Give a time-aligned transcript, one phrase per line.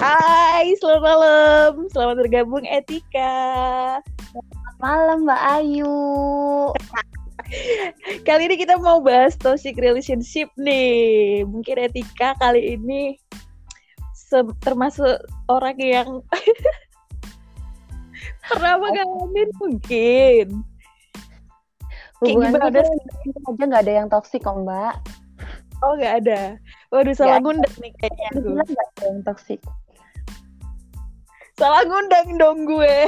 [0.00, 1.72] Hai, selamat malam.
[1.92, 3.36] Selamat bergabung Etika.
[4.80, 6.00] Malam Mbak Ayu.
[8.26, 11.44] Kali ini kita mau bahas toxic relationship nih.
[11.44, 13.20] Mungkin Etika kali ini
[14.64, 15.20] termasuk
[15.52, 16.24] orang yang
[18.48, 20.64] pernah mengalami mungkin.
[22.24, 22.88] Hubungan gimana?
[22.88, 24.96] aja nggak ada yang toxic kok Mbak.
[25.84, 26.56] Oh nggak ada.
[26.88, 28.64] Waduh salah ngundang nih kayaknya.
[28.64, 29.60] Nggak ada yang toxic.
[31.60, 33.04] Salah ngundang dong gue.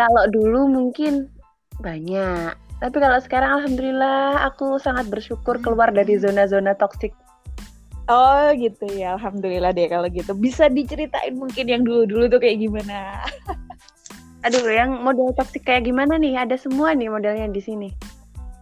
[0.00, 1.30] kalau dulu mungkin
[1.78, 2.58] banyak.
[2.82, 7.14] Tapi kalau sekarang alhamdulillah aku sangat bersyukur keluar dari zona-zona toksik.
[8.10, 10.34] Oh gitu ya, alhamdulillah deh kalau gitu.
[10.34, 13.22] Bisa diceritain mungkin yang dulu-dulu tuh kayak gimana?
[14.46, 16.34] Aduh, yang model toksik kayak gimana nih?
[16.34, 18.15] Ada semua nih modelnya di sini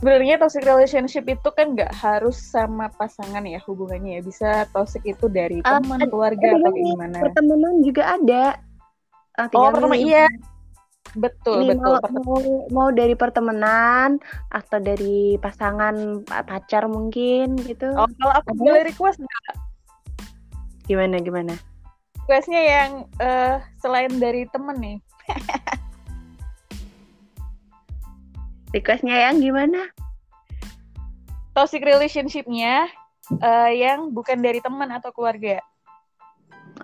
[0.00, 4.22] sebenarnya toxic relationship itu kan nggak harus sama pasangan ya hubungannya ya.
[4.22, 7.18] Bisa toxic itu dari uh, teman keluarga atau gimana?
[7.20, 8.44] pertemanan juga ada.
[9.36, 10.26] Uh, oh pertemanan iya.
[11.16, 14.20] Betul Ini betul mau, mau mau dari pertemanan
[14.52, 17.88] atau dari pasangan pacar mungkin gitu.
[17.96, 19.54] Oh kalau aku boleh request nggak?
[20.90, 21.54] Gimana gimana?
[22.26, 22.90] Requestnya yang
[23.22, 24.98] uh, selain dari temen nih
[28.74, 29.90] requestnya yang gimana?
[31.56, 32.90] Toxic relationshipnya
[33.40, 35.62] uh, yang bukan dari teman atau keluarga.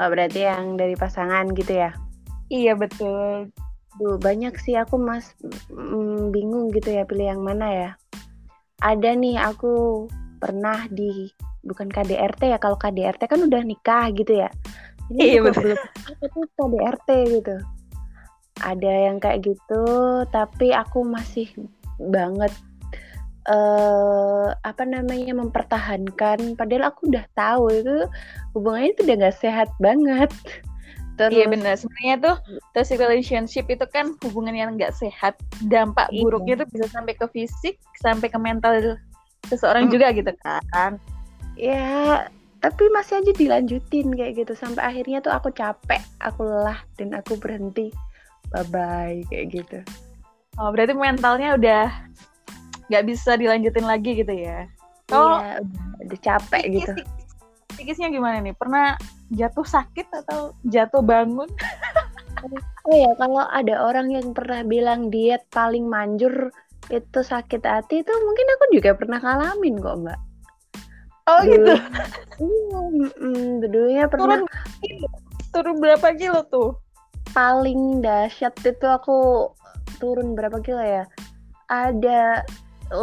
[0.00, 1.92] Oh berarti yang dari pasangan gitu ya?
[2.48, 3.52] Iya betul.
[4.00, 5.36] Duh, banyak sih aku mas.
[5.68, 7.90] Mm, bingung gitu ya pilih yang mana ya.
[8.80, 10.06] Ada nih aku
[10.40, 11.28] pernah di
[11.60, 12.58] bukan KDRT ya.
[12.58, 14.48] Kalau KDRT kan udah nikah gitu ya.
[15.12, 15.76] Ini iya betul.
[16.24, 17.08] itu KDRT
[17.40, 17.56] gitu
[18.60, 19.86] ada yang kayak gitu
[20.28, 21.48] tapi aku masih
[21.96, 22.52] banget
[23.48, 26.54] uh, apa namanya mempertahankan.
[26.54, 27.96] Padahal aku udah tahu itu
[28.54, 30.30] hubungannya itu udah gak sehat banget.
[31.20, 32.36] Terus, iya benar sebenarnya tuh
[32.72, 35.36] toxic relationship itu kan hubungan yang nggak sehat.
[35.68, 36.24] Dampak iya.
[36.24, 38.96] buruknya tuh bisa sampai ke fisik sampai ke mental
[39.52, 39.92] seseorang mm.
[39.92, 40.96] juga gitu kan.
[41.60, 42.26] Ya
[42.64, 44.56] tapi masih aja dilanjutin kayak gitu.
[44.56, 47.92] Sampai akhirnya tuh aku capek aku lelah dan aku berhenti
[48.52, 49.80] bye bye kayak gitu
[50.60, 51.88] Oh, berarti mentalnya udah
[52.92, 54.68] nggak bisa dilanjutin lagi gitu ya?
[55.08, 55.64] Oh, iya,
[56.04, 56.92] udah capek psikis, gitu.
[57.72, 58.52] Psikisnya gimana nih?
[58.52, 59.00] Pernah
[59.32, 61.48] jatuh sakit atau jatuh bangun?
[62.88, 66.52] oh ya, kalau ada orang yang pernah bilang diet paling manjur
[66.92, 70.20] itu sakit hati itu mungkin aku juga pernah ngalamin kok mbak.
[71.32, 71.52] Oh Dulu.
[71.56, 71.74] gitu.
[72.42, 72.80] Iya,
[73.22, 74.42] mm, dulunya pernah.
[74.42, 74.42] Turun,
[75.54, 76.81] turun berapa kilo tuh?
[77.32, 79.48] Paling dahsyat itu aku
[79.96, 81.08] turun berapa kilo ya?
[81.72, 82.44] Ada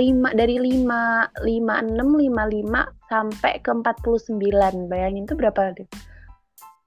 [0.00, 4.88] lima dari lima lima enam lima lima sampai ke empat puluh sembilan.
[4.88, 5.88] Bayangin tuh berapa deh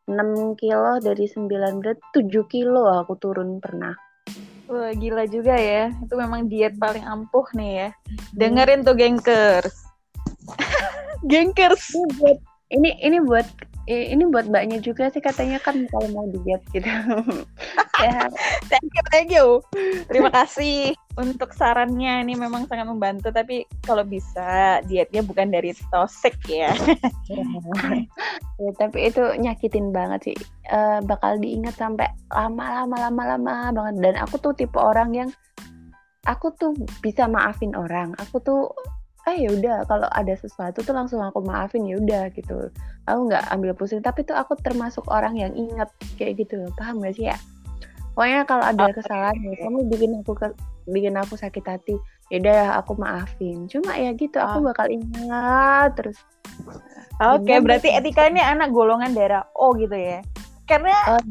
[0.08, 3.92] 6 kilo dari 9 berat 7 kilo aku turun pernah.
[4.72, 5.92] Wah gila juga ya.
[6.00, 7.90] Itu memang diet paling ampuh nih ya.
[8.31, 9.75] Dengerin tuh gengkers.
[11.31, 11.92] Gengkers.
[11.92, 12.40] Ini buat
[12.72, 13.48] ini ini buat
[13.88, 16.84] ini buat mbaknya juga sih katanya kan kalau mau diet gitu.
[18.03, 18.28] ya.
[18.68, 19.48] thank you, thank you.
[20.12, 22.28] Terima kasih untuk sarannya.
[22.28, 23.31] Ini memang sangat membantu.
[23.31, 26.75] Tapi kalau bisa dietnya bukan dari tosek ya.
[28.62, 30.38] ya tapi itu nyakitin banget sih.
[30.68, 33.96] Uh, bakal diingat sampai lama-lama lama-lama banget.
[34.04, 35.30] Dan aku tuh tipe orang yang
[36.28, 38.12] aku tuh bisa maafin orang.
[38.19, 38.75] Aku tuh
[39.28, 42.72] eh ya udah kalau ada sesuatu tuh langsung aku maafin ya udah gitu
[43.04, 47.04] aku nggak ambil pusing tapi tuh aku termasuk orang yang ingat kayak gitu loh paham
[47.04, 47.36] gak sih ya
[48.16, 50.48] pokoknya kalau ada kesalahan ya kamu bikin aku ke,
[50.88, 51.96] bikin aku sakit hati
[52.32, 54.66] ya udah aku maafin cuma ya gitu aku ah.
[54.72, 56.18] bakal ingat terus
[57.20, 60.24] oke okay, berarti etika ini anak golongan darah O gitu ya
[60.72, 61.24] karena oh.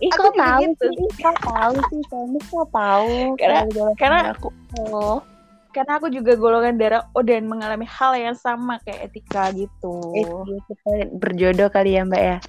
[0.00, 0.88] Ih, kok tahu gitu.
[0.96, 1.08] sih?
[1.20, 2.00] Kok tahu sih?
[2.08, 3.36] Kamu kok tahu?
[3.36, 3.68] Karena,
[4.00, 4.48] karena aku,
[4.88, 5.20] oh
[5.70, 9.94] karena aku juga golongan darah O dan mengalami hal yang sama kayak etika gitu.
[10.18, 10.26] Eh,
[10.66, 12.38] kita berjodoh kali ya Mbak ya.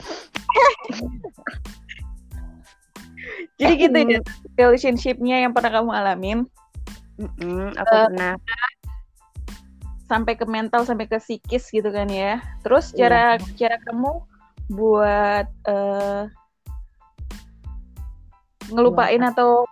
[3.62, 4.20] Jadi gitu ya
[4.58, 6.40] relationshipnya yang pernah kamu alamin.
[7.22, 8.34] Mm-mm, aku uh, pernah.
[10.10, 12.42] Sampai ke mental, sampai ke psikis gitu kan ya.
[12.66, 13.54] Terus cara yeah.
[13.54, 14.12] cara kamu
[14.74, 16.26] buat uh,
[18.74, 19.32] ngelupain buat.
[19.38, 19.70] atau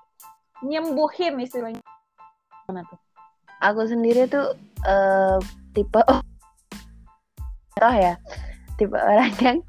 [0.62, 1.82] nyembuhin istilahnya
[2.70, 3.09] mana tuh?
[3.64, 4.56] Aku sendiri tuh
[4.88, 5.38] uh,
[5.76, 6.22] tipe oh,
[7.96, 8.16] ya
[8.80, 9.60] tipe orang yang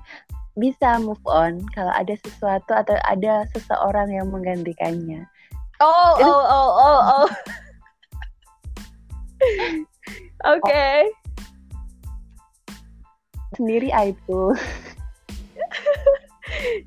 [0.59, 5.25] bisa move on kalau ada sesuatu atau ada seseorang yang menggantikannya.
[5.81, 7.29] Oh oh oh oh oh.
[10.51, 10.61] Oke.
[10.61, 11.09] Okay.
[13.61, 14.57] sendiri aib tuh.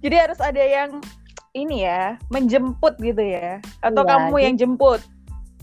[0.04, 1.02] Jadi harus ada yang
[1.54, 3.62] ini ya, menjemput gitu ya.
[3.86, 5.02] Atau Iya, kamu yang jemput.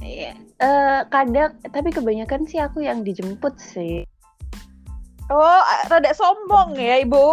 [0.01, 0.33] Iya.
[0.61, 4.05] Eh kadang tapi kebanyakan sih aku yang dijemput sih.
[5.31, 7.29] Oh, rada sombong ya, Ibu.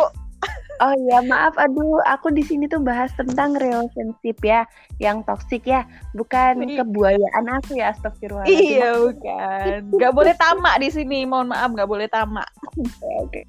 [0.77, 1.57] Oh iya, maaf.
[1.57, 4.61] Aduh, aku di sini tuh bahas tentang relationship ya,
[5.01, 5.81] yang toksik ya,
[6.13, 8.77] bukan kebuayaan aku ya, astagfirullahaladzim.
[8.77, 9.79] Iya, bukan.
[9.97, 11.25] Gak boleh tamak di sini.
[11.25, 12.45] Mohon maaf, gak boleh tamak.
[12.77, 13.41] Oke, oke.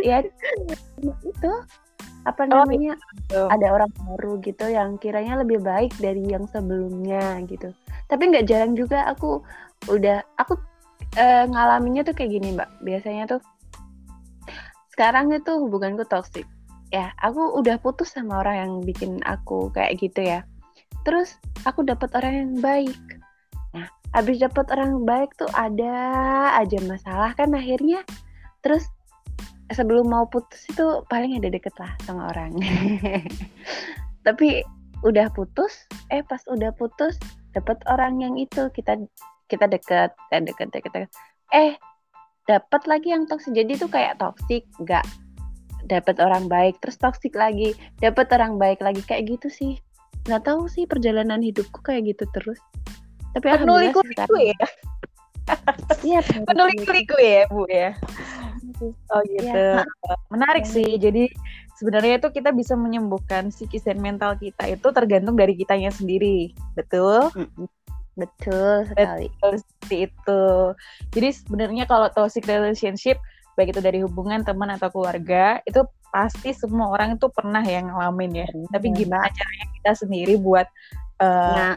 [0.00, 0.24] Ya,
[1.04, 1.52] itu
[2.30, 2.94] apa Oh, namanya?
[3.18, 3.42] gitu.
[3.50, 7.74] Ada orang baru gitu yang kiranya lebih baik dari yang sebelumnya gitu.
[8.06, 9.42] Tapi nggak jarang juga aku
[9.90, 10.54] udah aku
[11.18, 12.70] eh, ngalaminnya tuh kayak gini, Mbak.
[12.86, 13.40] Biasanya tuh
[14.94, 16.46] sekarang itu hubunganku toksik.
[16.90, 20.42] Ya, aku udah putus sama orang yang bikin aku kayak gitu ya.
[21.06, 22.98] Terus aku dapat orang yang baik.
[23.72, 25.94] Nah, habis dapat orang baik tuh ada
[26.58, 28.02] aja masalah kan akhirnya.
[28.60, 28.90] Terus
[29.74, 32.54] sebelum mau putus itu paling ada deket lah sama orang.
[34.26, 34.62] Tapi
[35.06, 37.16] udah putus, eh pas udah putus
[37.56, 39.00] dapat orang yang itu kita
[39.50, 41.10] kita deket, eh, deket, deket, deket.
[41.50, 41.74] Eh
[42.46, 43.54] dapat lagi yang toksik.
[43.54, 45.06] Jadi tuh kayak toksik, nggak
[45.86, 49.72] dapat orang baik, terus toksik lagi, dapat orang baik lagi kayak gitu sih.
[50.28, 52.60] Nggak tahu sih perjalanan hidupku kayak gitu terus.
[53.34, 54.58] Tapi sekarang- ya.
[56.06, 57.90] Iya, Penuh liku-liku ya, Bu ya.
[58.88, 59.46] Oh gitu.
[59.46, 59.84] Iya.
[60.32, 60.72] Menarik Iya.
[60.72, 60.90] sih.
[60.96, 61.24] Jadi
[61.76, 66.52] sebenarnya itu kita bisa menyembuhkan psikis dan mental kita itu tergantung dari kitanya sendiri.
[66.74, 67.28] Betul?
[67.36, 67.68] Mm-mm.
[68.18, 69.26] Betul sekali.
[69.30, 70.42] Betul seperti itu.
[71.16, 73.16] Jadi sebenarnya kalau toxic relationship
[73.58, 78.44] baik itu dari hubungan teman atau keluarga itu pasti semua orang itu pernah yang ngalamin
[78.44, 78.48] ya.
[78.72, 78.98] Tapi Benar.
[78.98, 80.66] gimana caranya kita sendiri buat
[81.20, 81.74] eh, Nah,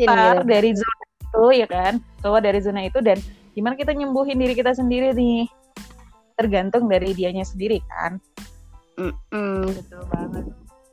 [0.00, 1.92] keluar dari zona itu ya kan?
[2.24, 3.18] Keluar dari zona itu dan
[3.54, 5.46] gimana kita nyembuhin diri kita sendiri nih?
[6.38, 8.22] Tergantung dari dianya sendiri kan.
[8.94, 9.66] mm-mm.
[9.74, 10.44] Betul banget.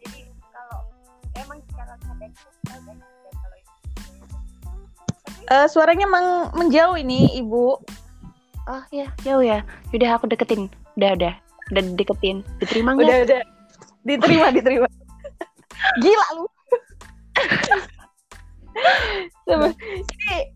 [0.01, 0.19] Jadi
[0.49, 0.79] kalau
[1.37, 1.93] emang secara
[5.45, 7.77] Eh, suaranya emang menjauh ini, Ibu.
[8.65, 9.61] Oh ya, jauh ya.
[9.93, 10.73] Udah aku deketin.
[10.97, 11.33] Udah, udah.
[11.69, 12.41] Udah deketin.
[12.57, 13.05] Diterima nggak?
[13.05, 13.41] Udah, udah.
[14.05, 14.87] Diterima, diterima.
[16.01, 16.45] Gila lu.
[19.45, 19.69] Ini,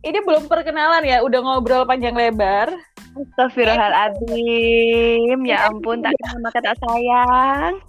[0.04, 2.68] ini belum perkenalan ya, udah ngobrol panjang lebar.
[3.16, 5.40] Astagfirullahaladzim.
[5.48, 7.80] Ya ampun, tak kenal maka tak sayang.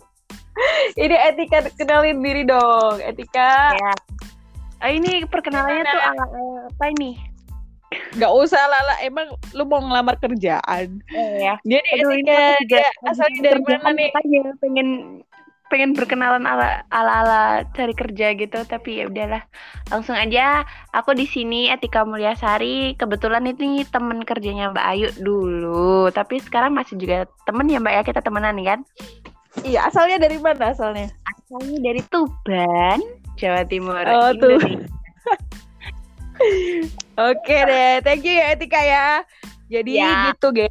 [0.99, 3.73] Ini Etika kenalin diri dong, Etika.
[3.75, 3.93] Ya.
[4.81, 7.21] Ah, ini perkenalannya tuh ala, ala apa ini?
[8.17, 11.03] Gak usah lala, emang lu mau ngelamar kerjaan.
[11.11, 11.59] Oh ya.
[11.67, 12.38] Dia nih Aduh, ini Etika,
[12.71, 14.09] dia asalnya dari mana nih?
[14.15, 14.88] makanya pengen
[15.70, 17.40] pengen berkenalan ala ala ala
[17.70, 19.46] cari kerja gitu tapi ya udahlah
[19.87, 26.37] langsung aja aku di sini Etika Mulyasari kebetulan ini temen kerjanya Mbak Ayu dulu tapi
[26.38, 28.81] sekarang masih juga temen ya Mbak ya kita temenan nih kan
[29.61, 31.11] Iya, asalnya dari mana asalnya?
[31.26, 33.02] asalnya dari Tuban
[33.34, 34.62] Jawa Timur Oh, tuh.
[37.20, 39.06] Oke deh, thank you ya Etika ya.
[39.67, 40.31] Jadi Ya.
[40.32, 40.70] gitu guys.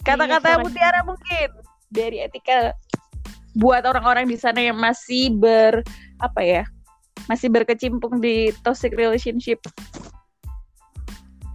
[0.00, 1.48] Kata-kata suaranya- mutiara mungkin
[1.88, 2.72] dari Etika
[3.56, 5.82] buat orang-orang di sana yang masih ber
[6.22, 6.62] apa ya?
[7.26, 9.60] Masih berkecimpung di toxic relationship.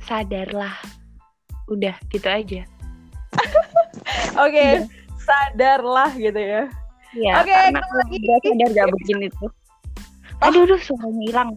[0.06, 0.78] sadarlah
[1.66, 2.62] udah gitu aja
[4.46, 4.86] Oke,
[5.18, 6.70] sadarlah gitu ya.
[7.18, 8.16] ya Oke, karena ketemu lagi.
[8.22, 9.52] udah sadar gak begini tuh
[10.46, 11.52] aduh aduh suaranya hilang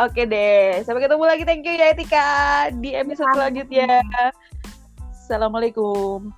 [0.00, 1.44] Oke deh, sampai ketemu lagi.
[1.44, 2.28] Thank you ya Etika
[2.72, 4.00] di episode selanjutnya.
[5.12, 6.32] Assalamualaikum.